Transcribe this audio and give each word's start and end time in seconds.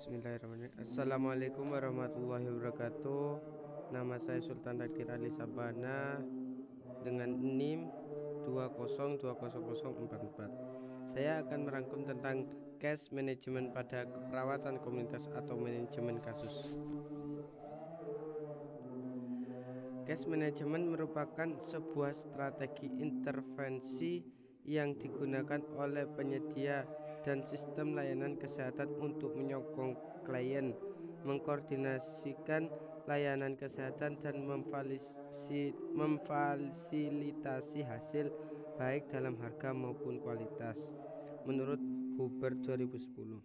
Bismillahirrahmanirrahim. 0.00 0.80
Assalamualaikum 0.80 1.76
warahmatullahi 1.76 2.48
wabarakatuh. 2.48 3.36
Nama 3.92 4.16
saya 4.16 4.40
Sultan 4.40 4.80
Dakir 4.80 5.04
Ali 5.12 5.28
Sabana 5.28 6.24
Dengan 7.04 7.36
NIM 7.36 7.84
2020044 8.48 11.04
Saya 11.04 11.44
akan 11.44 11.68
merangkum 11.68 12.08
tentang 12.08 12.48
case 12.80 13.12
management 13.12 13.76
pada 13.76 14.08
keperawatan 14.08 14.80
komunitas 14.80 15.28
atau 15.36 15.60
manajemen 15.60 16.16
kasus. 16.24 16.80
Case 20.08 20.24
management 20.24 20.96
merupakan 20.96 21.60
sebuah 21.60 22.16
strategi 22.16 22.88
intervensi 22.88 24.24
yang 24.64 24.96
digunakan 24.96 25.60
oleh 25.76 26.08
penyedia 26.08 26.88
dan 27.20 27.44
sistem 27.44 27.92
layanan 27.96 28.36
kesehatan 28.40 28.88
untuk 29.00 29.36
menyokong 29.36 29.96
klien, 30.24 30.72
mengkoordinasikan 31.24 32.72
layanan 33.08 33.56
kesehatan 33.58 34.16
dan 34.22 34.44
memfasilitasi 35.96 37.80
hasil 37.82 38.30
baik 38.78 39.10
dalam 39.12 39.36
harga 39.40 39.74
maupun 39.74 40.20
kualitas. 40.22 40.92
Menurut 41.44 41.80
Huber 42.20 42.52
2010. 42.60 43.40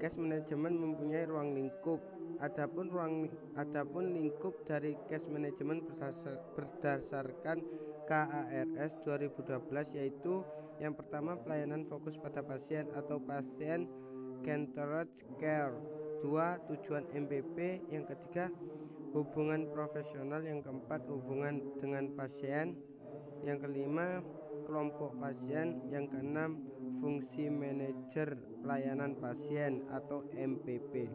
Case 0.00 0.16
management 0.20 0.76
mempunyai 0.76 1.28
ruang 1.28 1.52
lingkup. 1.56 2.00
Adapun 2.40 2.92
ruang 2.92 3.32
adapun 3.56 4.12
lingkup 4.12 4.64
dari 4.68 4.92
case 5.08 5.32
management 5.32 5.88
berdasarkan 6.52 7.64
KARS 8.04 9.00
2012 9.04 9.96
yaitu 9.96 10.44
yang 10.82 10.92
pertama 10.92 11.40
pelayanan 11.40 11.88
fokus 11.88 12.20
pada 12.20 12.44
pasien 12.44 12.88
atau 12.92 13.16
pasien 13.22 13.88
centered 14.46 15.10
care. 15.40 15.74
Dua 16.22 16.56
tujuan 16.70 17.04
MPP 17.12 17.88
yang 17.92 18.06
ketiga 18.08 18.48
hubungan 19.12 19.68
profesional. 19.72 20.40
Yang 20.44 20.70
keempat 20.70 21.04
hubungan 21.08 21.60
dengan 21.80 22.12
pasien. 22.14 22.78
Yang 23.42 23.68
kelima 23.68 24.22
kelompok 24.64 25.18
pasien. 25.18 25.82
Yang 25.90 26.16
keenam 26.16 26.62
fungsi 27.02 27.50
manajer 27.50 28.38
pelayanan 28.62 29.18
pasien 29.18 29.84
atau 29.92 30.24
MPP 30.32 31.10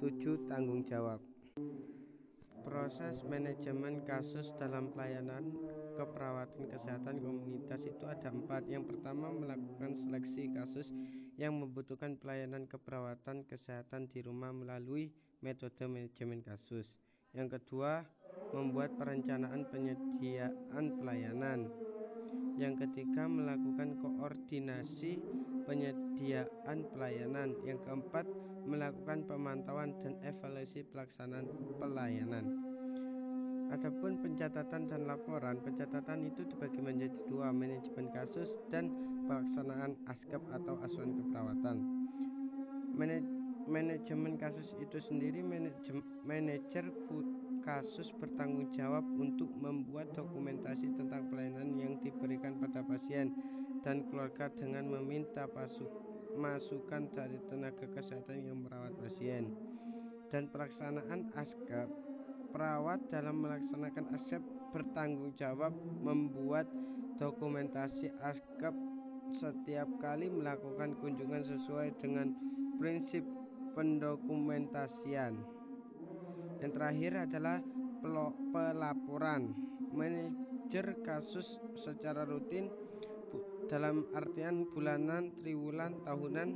tujuh 0.00 0.48
tanggung 0.48 0.86
jawab. 0.86 1.20
Proses 2.64 3.24
manajemen 3.24 4.04
kasus 4.04 4.52
dalam 4.56 4.92
pelayanan 4.92 5.48
keperawatan 6.00 6.72
kesehatan 6.72 7.20
komunitas 7.20 7.84
itu 7.84 8.08
ada 8.08 8.32
empat. 8.32 8.64
Yang 8.72 8.96
pertama 8.96 9.28
melakukan 9.28 9.92
seleksi 9.92 10.48
kasus 10.56 10.96
yang 11.36 11.60
membutuhkan 11.60 12.16
pelayanan 12.16 12.64
keperawatan 12.64 13.44
kesehatan 13.44 14.08
di 14.08 14.24
rumah 14.24 14.48
melalui 14.48 15.12
metode 15.44 15.84
manajemen 15.84 16.40
kasus. 16.40 16.96
Yang 17.36 17.60
kedua 17.60 18.08
membuat 18.56 18.96
perencanaan 18.96 19.68
penyediaan 19.68 20.96
pelayanan. 20.96 21.68
Yang 22.56 22.88
ketiga 22.88 23.28
melakukan 23.28 24.00
koordinasi 24.00 25.20
penyediaan 25.68 26.88
pelayanan. 26.96 27.60
Yang 27.68 27.84
keempat 27.84 28.24
melakukan 28.64 29.28
pemantauan 29.28 29.96
dan 30.00 30.16
evaluasi 30.24 30.84
pelaksanaan 30.88 31.48
pelayanan. 31.76 32.70
Adapun 33.70 34.18
pencatatan 34.18 34.90
dan 34.90 35.06
laporan, 35.06 35.62
pencatatan 35.62 36.26
itu 36.26 36.42
dibagi 36.42 36.82
menjadi 36.82 37.14
dua, 37.30 37.54
manajemen 37.54 38.10
kasus 38.10 38.58
dan 38.66 38.90
pelaksanaan 39.30 39.94
askep 40.10 40.42
atau 40.50 40.74
asuhan 40.82 41.14
keperawatan. 41.14 41.78
manajemen 43.70 44.34
kasus 44.34 44.74
itu 44.82 44.98
sendiri 44.98 45.46
manajer 46.26 46.90
kasus 47.62 48.10
bertanggung 48.18 48.66
jawab 48.74 49.06
untuk 49.14 49.46
membuat 49.54 50.10
dokumentasi 50.10 50.90
tentang 50.98 51.30
pelayanan 51.30 51.70
yang 51.78 51.94
diberikan 52.02 52.58
pada 52.58 52.82
pasien 52.82 53.30
dan 53.86 54.02
keluarga 54.10 54.50
dengan 54.50 54.90
meminta 54.90 55.46
masukan 56.34 57.06
dari 57.14 57.38
tenaga 57.46 57.86
kesehatan 57.94 58.42
yang 58.42 58.58
merawat 58.66 58.98
pasien 58.98 59.54
dan 60.34 60.50
pelaksanaan 60.50 61.30
askep 61.38 62.09
perawat 62.50 63.00
dalam 63.08 63.40
melaksanakan 63.40 64.10
askep 64.14 64.42
bertanggung 64.74 65.34
jawab 65.34 65.74
membuat 66.02 66.66
dokumentasi 67.16 68.10
askep 68.22 68.74
setiap 69.30 69.86
kali 70.02 70.26
melakukan 70.26 70.98
kunjungan 70.98 71.46
sesuai 71.46 71.94
dengan 71.98 72.34
prinsip 72.78 73.22
pendokumentasian 73.78 75.38
yang 76.60 76.72
terakhir 76.76 77.24
adalah 77.24 77.64
pelaporan 78.52 79.56
manajer 79.96 80.98
kasus 81.00 81.56
secara 81.72 82.28
rutin 82.28 82.68
dalam 83.70 84.02
artian 84.18 84.66
bulanan, 84.66 85.30
triwulan, 85.38 86.02
tahunan 86.02 86.48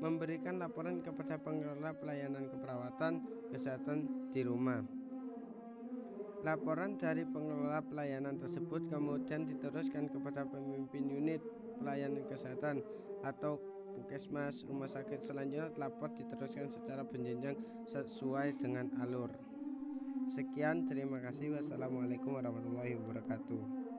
memberikan 0.00 0.56
laporan 0.56 1.04
kepada 1.04 1.36
pengelola 1.42 1.92
pelayanan 1.92 2.48
keperawatan 2.48 3.20
kesehatan 3.52 4.30
di 4.32 4.40
rumah. 4.46 4.97
Laporan 6.46 6.94
dari 6.94 7.26
pengelola 7.26 7.82
pelayanan 7.82 8.38
tersebut 8.38 8.86
kemudian 8.86 9.42
diteruskan 9.42 10.06
kepada 10.06 10.46
pemimpin 10.46 11.10
unit 11.10 11.42
pelayanan 11.82 12.22
kesehatan 12.30 12.86
atau 13.26 13.58
puskesmas 13.90 14.62
rumah 14.62 14.86
sakit 14.86 15.26
selanjutnya 15.26 15.74
lapor 15.74 16.14
diteruskan 16.14 16.70
secara 16.70 17.02
berjenjang 17.02 17.58
sesuai 17.90 18.54
dengan 18.54 18.86
alur. 19.02 19.34
Sekian, 20.30 20.86
terima 20.86 21.18
kasih. 21.18 21.58
Wassalamualaikum 21.58 22.38
warahmatullahi 22.38 22.94
wabarakatuh. 22.94 23.97